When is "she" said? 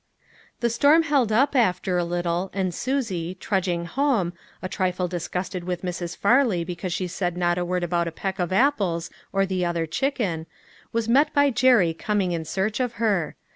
6.91-7.05